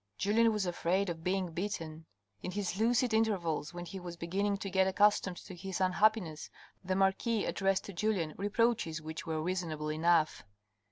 [0.17, 2.07] Julien was afraid of being beaten.
[2.41, 6.49] In his lucid intervals, when he was beginning to get accustomed to his unhappiness,
[6.83, 10.43] the marquis addressed to Julien reproaches which were reasonable enough.